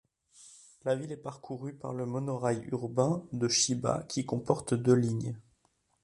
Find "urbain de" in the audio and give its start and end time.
2.71-3.47